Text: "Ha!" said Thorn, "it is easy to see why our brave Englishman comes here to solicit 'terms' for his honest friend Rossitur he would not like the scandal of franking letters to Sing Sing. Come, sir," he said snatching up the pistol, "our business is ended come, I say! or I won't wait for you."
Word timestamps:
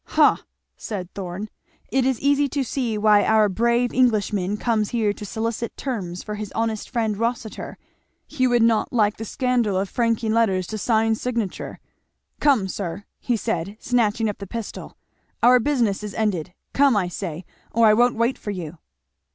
"Ha!" 0.17 0.41
said 0.77 1.13
Thorn, 1.13 1.47
"it 1.91 2.07
is 2.07 2.19
easy 2.19 2.47
to 2.49 2.63
see 2.63 2.97
why 2.97 3.23
our 3.23 3.47
brave 3.47 3.93
Englishman 3.93 4.57
comes 4.57 4.89
here 4.89 5.13
to 5.13 5.23
solicit 5.27 5.77
'terms' 5.77 6.23
for 6.23 6.33
his 6.33 6.51
honest 6.53 6.89
friend 6.89 7.15
Rossitur 7.15 7.77
he 8.25 8.47
would 8.47 8.63
not 8.63 8.91
like 8.91 9.17
the 9.17 9.25
scandal 9.25 9.77
of 9.77 9.87
franking 9.89 10.33
letters 10.33 10.65
to 10.65 10.79
Sing 10.79 11.13
Sing. 11.13 11.47
Come, 12.39 12.67
sir," 12.67 13.03
he 13.19 13.37
said 13.37 13.77
snatching 13.79 14.27
up 14.27 14.39
the 14.39 14.47
pistol, 14.47 14.97
"our 15.43 15.59
business 15.59 16.01
is 16.01 16.15
ended 16.15 16.55
come, 16.73 16.95
I 16.95 17.07
say! 17.07 17.45
or 17.71 17.85
I 17.85 17.93
won't 17.93 18.15
wait 18.15 18.39
for 18.39 18.49
you." 18.49 18.79